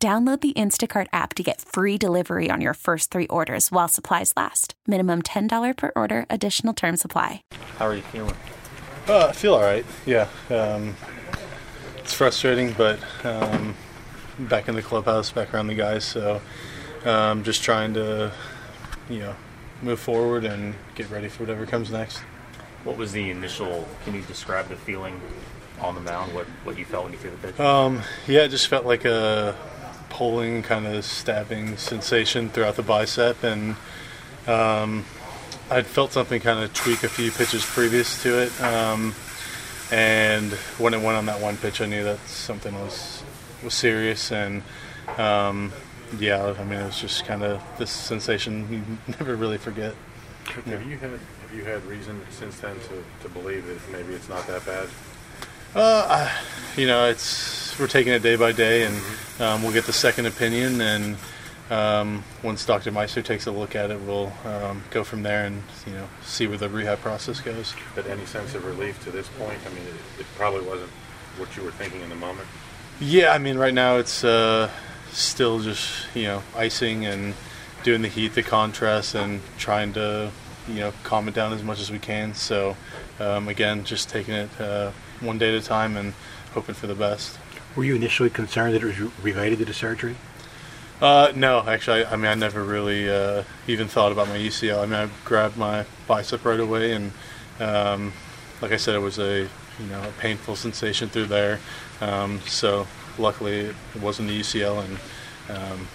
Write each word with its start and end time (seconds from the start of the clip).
Download 0.00 0.40
the 0.40 0.52
Instacart 0.52 1.08
app 1.12 1.34
to 1.34 1.42
get 1.42 1.60
free 1.60 1.98
delivery 1.98 2.50
on 2.52 2.60
your 2.60 2.74
first 2.74 3.10
three 3.10 3.26
orders 3.26 3.72
while 3.72 3.88
supplies 3.88 4.32
last. 4.36 4.74
Minimum 4.86 5.22
$10 5.22 5.76
per 5.76 5.90
order, 5.96 6.24
additional 6.30 6.72
term 6.72 6.96
supply. 6.96 7.42
How 7.78 7.86
are 7.86 7.96
you 7.96 8.02
feeling? 8.02 8.36
Uh, 9.08 9.26
I 9.30 9.32
feel 9.32 9.54
all 9.54 9.60
right. 9.60 9.84
Yeah. 10.06 10.28
Um, 10.50 10.94
it's 11.96 12.14
frustrating, 12.14 12.74
but 12.74 13.00
um, 13.24 13.74
back 14.38 14.68
in 14.68 14.76
the 14.76 14.82
clubhouse, 14.82 15.32
back 15.32 15.52
around 15.52 15.66
the 15.66 15.74
guys. 15.74 16.04
So 16.04 16.42
um, 17.04 17.42
just 17.42 17.64
trying 17.64 17.94
to, 17.94 18.30
you 19.10 19.18
know, 19.18 19.34
move 19.82 19.98
forward 19.98 20.44
and 20.44 20.76
get 20.94 21.10
ready 21.10 21.28
for 21.28 21.42
whatever 21.42 21.66
comes 21.66 21.90
next. 21.90 22.18
What 22.84 22.96
was 22.96 23.10
the 23.10 23.30
initial? 23.30 23.88
Can 24.04 24.14
you 24.14 24.22
describe 24.22 24.68
the 24.68 24.76
feeling 24.76 25.20
on 25.80 25.96
the 25.96 26.00
mound? 26.00 26.34
What 26.36 26.46
what 26.62 26.78
you 26.78 26.84
felt 26.84 27.04
when 27.04 27.14
you 27.14 27.18
threw 27.18 27.32
the 27.32 27.36
pitch? 27.36 27.58
Um, 27.58 28.02
yeah, 28.28 28.42
it 28.42 28.50
just 28.50 28.68
felt 28.68 28.86
like 28.86 29.04
a 29.04 29.56
pulling, 30.18 30.64
kind 30.64 30.84
of 30.84 31.04
stabbing 31.04 31.76
sensation 31.76 32.48
throughout 32.48 32.74
the 32.74 32.82
bicep, 32.82 33.44
and 33.44 33.76
um, 34.48 35.04
I'd 35.70 35.86
felt 35.86 36.12
something 36.12 36.40
kind 36.40 36.58
of 36.58 36.74
tweak 36.74 37.04
a 37.04 37.08
few 37.08 37.30
pitches 37.30 37.64
previous 37.64 38.20
to 38.24 38.42
it. 38.42 38.60
Um, 38.60 39.14
and 39.92 40.52
when 40.76 40.92
it 40.92 41.00
went 41.00 41.16
on 41.16 41.26
that 41.26 41.40
one 41.40 41.56
pitch, 41.56 41.80
I 41.80 41.86
knew 41.86 42.02
that 42.02 42.18
something 42.26 42.74
was 42.74 43.22
was 43.62 43.74
serious, 43.74 44.32
and 44.32 44.62
um, 45.18 45.72
yeah, 46.18 46.52
I 46.58 46.64
mean, 46.64 46.80
it 46.80 46.86
was 46.86 47.00
just 47.00 47.24
kind 47.24 47.44
of 47.44 47.62
this 47.78 47.90
sensation 47.90 48.66
you 48.72 49.14
never 49.20 49.36
really 49.36 49.58
forget. 49.58 49.94
Have 50.46 50.84
you 50.84 50.98
had 50.98 51.10
have 51.10 51.54
you 51.54 51.64
had 51.64 51.84
reason 51.86 52.20
since 52.30 52.58
then 52.58 52.74
to, 52.74 53.04
to 53.22 53.28
believe 53.28 53.66
that 53.68 53.92
maybe 53.92 54.14
it's 54.14 54.28
not 54.28 54.46
that 54.48 54.66
bad? 54.66 54.88
Uh, 55.76 56.06
I, 56.08 56.80
you 56.80 56.86
know, 56.88 57.08
it's 57.08 57.57
we're 57.78 57.86
taking 57.86 58.12
it 58.12 58.22
day 58.22 58.36
by 58.36 58.52
day, 58.52 58.84
and 58.84 58.96
um, 59.40 59.62
we'll 59.62 59.72
get 59.72 59.84
the 59.84 59.92
second 59.92 60.26
opinion. 60.26 60.80
And 60.80 61.16
um, 61.70 62.24
once 62.42 62.64
Dr. 62.64 62.90
Meister 62.90 63.22
takes 63.22 63.46
a 63.46 63.50
look 63.50 63.76
at 63.76 63.90
it, 63.90 64.00
we'll 64.00 64.32
um, 64.44 64.82
go 64.90 65.04
from 65.04 65.22
there 65.22 65.44
and 65.44 65.62
you 65.86 65.92
know 65.92 66.08
see 66.22 66.46
where 66.46 66.58
the 66.58 66.68
rehab 66.68 67.00
process 67.00 67.40
goes. 67.40 67.74
But 67.94 68.06
any 68.06 68.24
sense 68.26 68.54
of 68.54 68.64
relief 68.64 69.02
to 69.04 69.10
this 69.10 69.28
point? 69.28 69.58
I 69.66 69.68
mean, 69.70 69.86
it, 69.86 70.20
it 70.20 70.26
probably 70.36 70.62
wasn't 70.66 70.90
what 71.36 71.56
you 71.56 71.62
were 71.62 71.70
thinking 71.70 72.00
in 72.00 72.08
the 72.08 72.16
moment. 72.16 72.48
Yeah, 73.00 73.32
I 73.32 73.38
mean, 73.38 73.56
right 73.58 73.74
now 73.74 73.96
it's 73.96 74.24
uh, 74.24 74.70
still 75.12 75.60
just 75.60 76.06
you 76.14 76.24
know 76.24 76.42
icing 76.56 77.06
and 77.06 77.34
doing 77.84 78.02
the 78.02 78.08
heat, 78.08 78.34
the 78.34 78.42
contrast, 78.42 79.14
and 79.14 79.40
trying 79.58 79.92
to 79.92 80.30
you 80.66 80.80
know 80.80 80.92
calm 81.04 81.28
it 81.28 81.34
down 81.34 81.52
as 81.52 81.62
much 81.62 81.80
as 81.80 81.90
we 81.90 81.98
can. 81.98 82.34
So 82.34 82.76
um, 83.20 83.48
again, 83.48 83.84
just 83.84 84.08
taking 84.08 84.34
it 84.34 84.60
uh, 84.60 84.90
one 85.20 85.38
day 85.38 85.54
at 85.54 85.62
a 85.62 85.64
time 85.64 85.96
and 85.96 86.14
hoping 86.52 86.74
for 86.74 86.86
the 86.86 86.94
best. 86.94 87.38
Were 87.78 87.84
you 87.84 87.94
initially 87.94 88.28
concerned 88.28 88.74
that 88.74 88.82
it 88.82 88.86
was 88.86 88.98
related 89.22 89.60
to 89.60 89.64
the 89.64 89.72
surgery? 89.72 90.16
Uh, 91.00 91.30
no, 91.36 91.62
actually, 91.64 92.04
I, 92.04 92.14
I, 92.14 92.16
mean, 92.16 92.26
I 92.26 92.34
never 92.34 92.64
really 92.64 93.08
uh, 93.08 93.44
even 93.68 93.86
thought 93.86 94.10
about 94.10 94.26
my 94.26 94.36
UCL. 94.36 94.82
I 94.82 94.86
mean, 94.86 94.94
I 94.94 95.08
grabbed 95.24 95.56
my 95.56 95.84
bicep 96.08 96.44
right 96.44 96.58
away, 96.58 96.90
and 96.94 97.12
um, 97.60 98.12
like 98.60 98.72
I 98.72 98.78
said, 98.78 98.96
it 98.96 98.98
was 98.98 99.20
a 99.20 99.42
you 99.78 99.86
know 99.88 100.02
a 100.02 100.10
painful 100.20 100.56
sensation 100.56 101.08
through 101.08 101.26
there. 101.26 101.60
Um, 102.00 102.40
so 102.48 102.88
luckily, 103.16 103.60
it 103.60 103.76
wasn't 104.00 104.26
the 104.26 104.40
UCL, 104.40 104.84
and 104.84 105.56
um, 105.56 105.86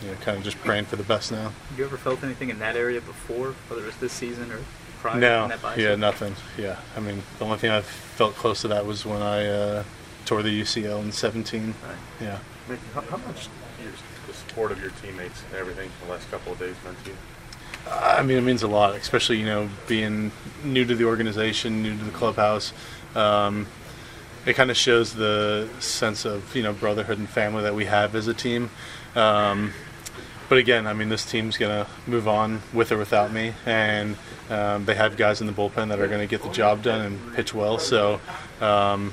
you 0.00 0.12
know, 0.12 0.14
kind 0.20 0.38
of 0.38 0.44
just 0.44 0.60
praying 0.60 0.84
for 0.84 0.94
the 0.94 1.02
best 1.02 1.32
now. 1.32 1.50
Have 1.70 1.76
you 1.76 1.84
ever 1.84 1.96
felt 1.96 2.22
anything 2.22 2.50
in 2.50 2.60
that 2.60 2.76
area 2.76 3.00
before, 3.00 3.56
whether 3.66 3.84
it's 3.88 3.96
this 3.96 4.12
season 4.12 4.52
or 4.52 4.60
prior? 5.00 5.18
No, 5.18 5.50
yeah, 5.76 5.96
nothing. 5.96 6.36
Yeah, 6.56 6.76
I 6.96 7.00
mean, 7.00 7.20
the 7.40 7.46
only 7.46 7.58
thing 7.58 7.72
I've 7.72 7.84
felt 7.84 8.36
close 8.36 8.60
to 8.60 8.68
that 8.68 8.86
was 8.86 9.04
when 9.04 9.22
I 9.22 9.46
uh, 9.46 9.84
tore 10.32 10.42
the 10.42 10.62
UCL 10.62 11.02
in 11.02 11.12
17. 11.12 11.66
Right. 11.66 11.96
Yeah. 12.18 12.38
How, 12.94 13.02
how, 13.02 13.16
much 13.18 13.48
your, 13.82 13.92
the 14.26 14.32
support 14.32 14.72
of 14.72 14.80
your 14.80 14.90
teammates 15.02 15.42
and 15.44 15.56
everything 15.56 15.90
the 16.06 16.10
last 16.10 16.30
couple 16.30 16.52
of 16.52 16.58
days 16.58 16.74
meant 16.84 17.04
to 17.04 17.10
you? 17.10 17.16
I 17.90 18.22
mean, 18.22 18.38
it 18.38 18.40
means 18.40 18.62
a 18.62 18.68
lot, 18.68 18.94
especially 18.94 19.38
you 19.38 19.44
know 19.44 19.68
being 19.88 20.32
new 20.64 20.86
to 20.86 20.94
the 20.94 21.04
organization, 21.04 21.82
new 21.82 21.98
to 21.98 22.04
the 22.04 22.12
clubhouse. 22.12 22.72
Um, 23.14 23.66
it 24.46 24.54
kind 24.54 24.70
of 24.70 24.76
shows 24.76 25.14
the 25.14 25.68
sense 25.80 26.24
of 26.24 26.56
you 26.56 26.62
know 26.62 26.72
brotherhood 26.72 27.18
and 27.18 27.28
family 27.28 27.62
that 27.64 27.74
we 27.74 27.84
have 27.84 28.14
as 28.14 28.26
a 28.26 28.34
team. 28.34 28.70
Um, 29.14 29.74
but 30.48 30.58
again, 30.58 30.86
I 30.86 30.94
mean, 30.94 31.10
this 31.10 31.24
team's 31.24 31.58
going 31.58 31.84
to 31.84 31.90
move 32.06 32.26
on 32.26 32.62
with 32.72 32.90
or 32.92 32.98
without 32.98 33.32
me, 33.32 33.52
and 33.66 34.16
um, 34.48 34.84
they 34.86 34.94
have 34.94 35.16
guys 35.16 35.40
in 35.42 35.46
the 35.46 35.52
bullpen 35.52 35.88
that 35.88 35.98
are 35.98 36.08
going 36.08 36.20
to 36.20 36.26
get 36.26 36.42
the 36.42 36.52
job 36.52 36.82
done 36.82 37.00
and 37.00 37.34
pitch 37.34 37.52
well. 37.52 37.78
So, 37.78 38.20
um, 38.60 39.12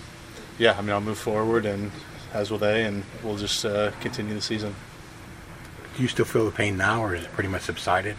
yeah, 0.59 0.75
I 0.77 0.81
mean, 0.81 0.91
I'll 0.91 1.01
move 1.01 1.17
forward, 1.17 1.65
and 1.65 1.91
as 2.33 2.51
will 2.51 2.59
they, 2.59 2.83
and 2.83 3.03
we'll 3.23 3.37
just 3.37 3.65
uh, 3.65 3.89
continue 4.01 4.35
the 4.35 4.41
season. 4.41 4.75
Do 5.95 6.03
you 6.03 6.09
still 6.09 6.25
feel 6.25 6.45
the 6.45 6.51
pain 6.51 6.77
now, 6.77 7.01
or 7.01 7.15
is 7.15 7.23
it 7.23 7.31
pretty 7.31 7.49
much 7.49 7.63
subsided? 7.63 8.15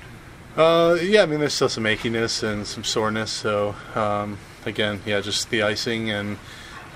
Uh, 0.56 0.98
yeah, 1.00 1.22
I 1.22 1.26
mean, 1.26 1.38
there's 1.38 1.54
still 1.54 1.68
some 1.68 1.84
achiness 1.84 2.42
and 2.42 2.66
some 2.66 2.82
soreness. 2.82 3.30
So, 3.30 3.76
um, 3.94 4.38
again, 4.66 5.00
yeah, 5.06 5.20
just 5.20 5.48
the 5.50 5.62
icing 5.62 6.10
and 6.10 6.38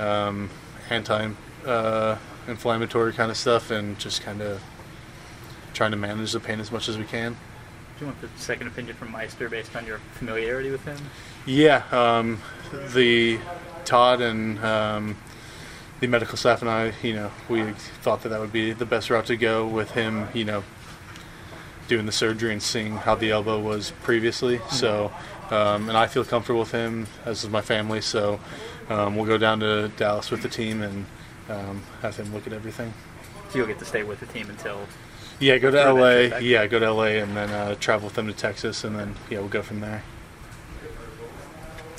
um, 0.00 0.50
anti-inflammatory 0.90 3.12
uh, 3.12 3.14
kind 3.14 3.30
of 3.30 3.36
stuff, 3.36 3.70
and 3.70 3.96
just 3.98 4.22
kind 4.22 4.42
of 4.42 4.60
trying 5.72 5.92
to 5.92 5.96
manage 5.96 6.32
the 6.32 6.40
pain 6.40 6.58
as 6.58 6.72
much 6.72 6.88
as 6.88 6.98
we 6.98 7.04
can. 7.04 7.32
Do 7.32 7.38
you 8.00 8.06
want 8.06 8.20
the 8.20 8.28
second 8.36 8.66
opinion 8.66 8.96
from 8.96 9.12
Meister 9.12 9.48
based 9.48 9.76
on 9.76 9.86
your 9.86 9.98
familiarity 10.14 10.70
with 10.70 10.84
him? 10.84 10.98
Yeah, 11.46 11.84
um, 11.92 12.42
the 12.92 13.38
Todd 13.84 14.20
and 14.20 14.58
um, 14.64 15.16
the 16.04 16.10
medical 16.10 16.36
staff 16.36 16.60
and 16.60 16.70
I, 16.70 16.92
you 17.02 17.14
know, 17.14 17.30
we 17.48 17.62
thought 18.02 18.22
that 18.22 18.28
that 18.28 18.38
would 18.38 18.52
be 18.52 18.72
the 18.72 18.84
best 18.84 19.08
route 19.08 19.24
to 19.26 19.36
go 19.36 19.66
with 19.66 19.92
him, 19.92 20.28
you 20.34 20.44
know, 20.44 20.62
doing 21.88 22.04
the 22.04 22.12
surgery 22.12 22.52
and 22.52 22.62
seeing 22.62 22.96
how 22.96 23.14
the 23.14 23.30
elbow 23.30 23.58
was 23.58 23.92
previously. 24.02 24.58
Mm-hmm. 24.58 24.74
So, 24.74 25.12
um, 25.50 25.88
and 25.88 25.96
I 25.96 26.06
feel 26.06 26.24
comfortable 26.24 26.60
with 26.60 26.72
him, 26.72 27.06
as 27.24 27.44
is 27.44 27.48
my 27.48 27.62
family. 27.62 28.02
So, 28.02 28.38
um, 28.90 29.16
we'll 29.16 29.24
go 29.24 29.38
down 29.38 29.60
to 29.60 29.88
Dallas 29.96 30.30
with 30.30 30.42
the 30.42 30.48
team 30.48 30.82
and 30.82 31.06
um, 31.48 31.82
have 32.02 32.16
him 32.18 32.34
look 32.34 32.46
at 32.46 32.52
everything. 32.52 32.92
So 33.48 33.58
you'll 33.58 33.66
get 33.66 33.78
to 33.78 33.86
stay 33.86 34.02
with 34.02 34.20
the 34.20 34.26
team 34.26 34.50
until 34.50 34.86
yeah, 35.40 35.56
go 35.56 35.70
to 35.70 35.92
LA. 35.92 36.38
Yeah, 36.38 36.66
go 36.66 36.78
to 36.80 36.92
LA 36.92 37.22
and 37.22 37.34
then 37.34 37.48
uh, 37.50 37.76
travel 37.76 38.06
with 38.06 38.14
them 38.14 38.26
to 38.26 38.34
Texas, 38.34 38.84
and 38.84 38.98
then 38.98 39.14
yeah, 39.30 39.38
we'll 39.38 39.48
go 39.48 39.62
from 39.62 39.80
there. 39.80 40.02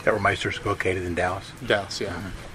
That 0.04 0.14
where 0.14 0.22
Meister's 0.22 0.64
located 0.64 1.04
in 1.04 1.16
Dallas. 1.16 1.52
Dallas, 1.66 2.00
yeah. 2.00 2.10
Mm-hmm. 2.10 2.55